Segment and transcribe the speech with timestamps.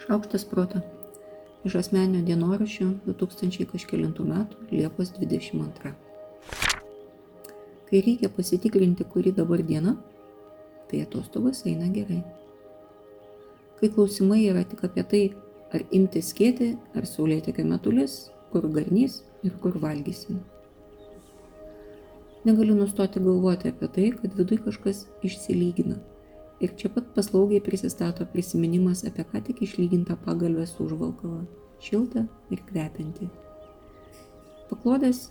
[0.00, 0.80] Šaukštas proto.
[1.68, 5.90] Iš asmenio dienoraščio 2000 kažkėlintų metų Liepos 22.
[7.90, 9.92] Kai reikia pasitikrinti, kuri dabar diena,
[10.88, 12.22] tai atostogos eina gerai.
[13.80, 15.22] Kai klausimai yra tik apie tai,
[15.76, 20.40] ar imti skėti, ar saulėtekio metulis, kur garnys ir kur valgysim.
[22.48, 26.00] Negaliu nustoti galvoti apie tai, kad vidui kažkas išsilygina.
[26.60, 31.46] Ir čia pat paslaugiai prisistato prisiminimas apie ką tik išlygintą pagalbę su užvalkalą-
[31.86, 33.28] šiltą ir kvepiantį.
[34.68, 35.30] Paklodės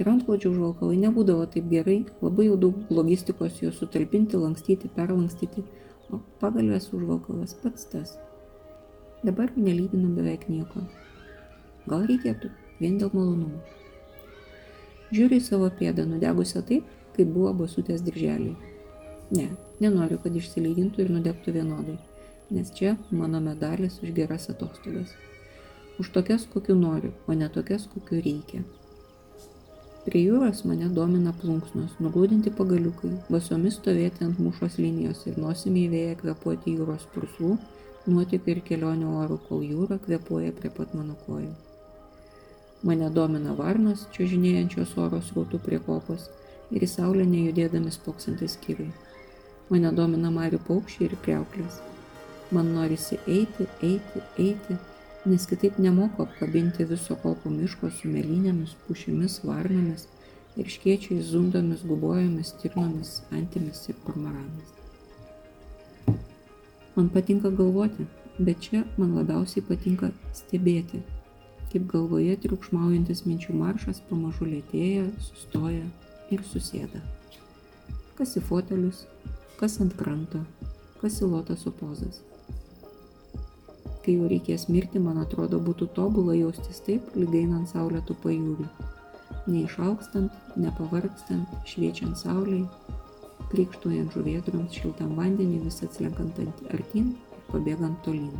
[0.00, 5.64] ir antklodžių užvalkalai nebūdavo taip gerai, labai jau daug logistikos juos sutalpinti, lankstyti, perlankstyti,
[6.10, 8.18] o pagalbės užvalkalas pats tas.
[9.24, 10.84] Dabar nelydinu beveik nieko.
[11.86, 12.50] Gal reikėtų,
[12.80, 13.60] vien dėl malonumų.
[15.14, 16.84] Žiūriu į savo pėdą nudegusią taip,
[17.14, 18.75] kaip buvo basutės dirželiai.
[19.34, 19.48] Ne,
[19.82, 21.96] nenoriu, kad išsilygintų ir nudegtų vienodai,
[22.54, 25.10] nes čia mano medalis už geras atostogas.
[25.98, 28.62] Už tokias, kokiu noriu, o ne tokias, kokiu reikia.
[30.06, 35.92] Prie jūros mane domina plunksnos, nuglūdinti pagaliukai, basomis stovėti ant mūšos linijos ir nosimi į
[35.96, 37.56] vėją kvepuoti jūros purslų,
[38.06, 41.50] nuotikių ir kelionių orų, kol jūra kvepuoja prie pat mano kojų.
[42.86, 46.28] Mane domina varnos, čiužinėjančios oro srautų prie kopos
[46.70, 48.92] ir į saulę nejudėdami spoksantis skyriai.
[49.70, 51.80] Mane domina marių paukščiai ir kreuklės.
[52.54, 54.76] Man norisi eiti, eiti, eiti,
[55.26, 60.06] nes kitaip nemoku apkabinti viso kopų miško su melinėmis, pušimis, varnomis
[60.56, 64.70] ir škiečiais, zundomis, gubojomis, stirnomis, antimis ir kormoranais.
[66.94, 68.06] Man patinka galvoti,
[68.38, 71.02] bet čia man labiausiai patinka stebėti,
[71.72, 75.84] kaip galvoje triukšmaujantis minčių maršas pamažu lėtėja, sustoja
[76.34, 77.02] ir susėda.
[78.16, 79.04] Kas į fotelius,
[79.60, 80.40] kas ant kranto,
[81.00, 82.22] kas į lotoso pozas.
[84.04, 88.66] Kai jau reikės mirti, man atrodo, būtų tobula jaustis taip, lyg einant saulėtų pajūrių.
[89.50, 92.64] Neišaukstant, nepavargstant, šviečiant sauliai,
[93.50, 96.38] krikštuojant žuvėdroms šiltam vandenį, vis atslenkant
[96.70, 98.32] artin ir pabėgant tolyn.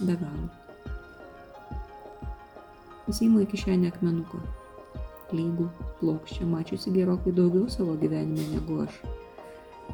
[0.00, 0.48] Be galo.
[3.10, 4.38] Įsiimu į kišenę akmenuką.
[5.36, 5.68] Lygų,
[6.00, 8.96] plokščią, mačiusi gerokai daugiau savo gyvenime negu aš.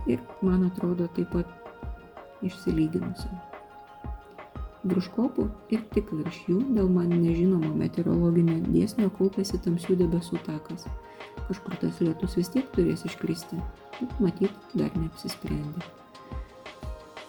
[0.07, 1.51] Ir, man atrodo, taip pat
[2.47, 3.29] išsilyginusi.
[4.87, 10.87] Virš kopų ir tik virš jų dėl man nežinomo meteorologinio dėsnio kaupėsi tamsių debesų takas.
[11.49, 13.59] Kažkur tas lietus vis tiek turės iškristi,
[13.99, 15.83] bet matyt, dar neapsisprendė.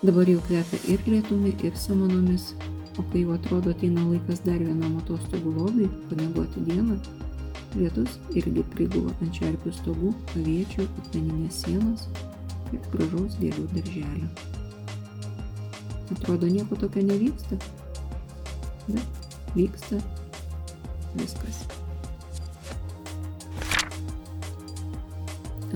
[0.05, 2.51] Dabar jau kvepia ir lietumi, ir samanomis,
[3.01, 6.99] o kai jau atrodo ateina laikas dar vienam atostogų lobiui pamiegoti dieną
[7.75, 12.05] lietus irgi prigula ant čerpių stogų aviečių akmeninės sienos
[12.73, 14.29] ir gražaus gėlių darželio
[16.15, 17.59] atrodo nieko tokio nevyksta
[18.87, 19.99] bet vyksta
[21.17, 21.65] viskas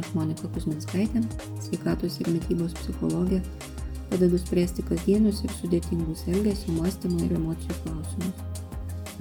[0.02, 1.26] aš monika kuzminskaitė
[1.66, 3.42] sveikatos ir mitybos psichologė
[4.12, 8.51] padedu spręsti kasdienius ir sudėtingus elgesio, mąstymo ir emocijų klausimus.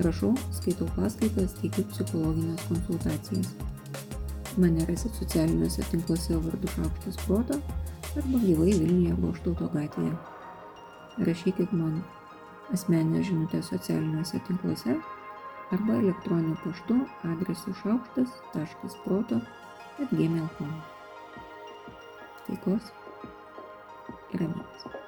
[0.01, 3.51] Rašau, skaitau paskaitas, teikiu psichologinės konsultacijas.
[4.61, 7.59] Mane rasit socialiniuose tinkluose vardu Šaukštas Proto
[8.17, 10.15] arba gyvai Vilniuje Boštauto gatvėje.
[11.29, 11.99] Rašykit man
[12.73, 14.97] asmeninę žinutę socialiniuose tinkluose
[15.77, 16.97] arba elektroniniu paštu
[17.35, 19.43] adresu šaukštas.proto
[20.01, 20.73] atgmail.com.
[22.49, 22.91] Taikos
[24.33, 25.00] ir ramybės.